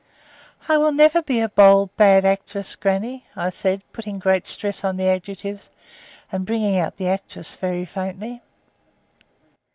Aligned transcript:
"I 0.67 0.79
will 0.79 0.91
never 0.93 1.21
be 1.21 1.41
a 1.41 1.47
bold 1.49 1.95
bad 1.95 2.25
actress, 2.25 2.75
grannie," 2.75 3.27
I 3.35 3.51
said, 3.51 3.83
putting 3.93 4.17
great 4.17 4.47
stress 4.47 4.83
on 4.83 4.97
the 4.97 5.05
adjectives, 5.07 5.69
and 6.31 6.43
bringing 6.43 6.79
out 6.79 6.97
the 6.97 7.07
actress 7.09 7.55
very 7.55 7.85
faintly. 7.85 8.41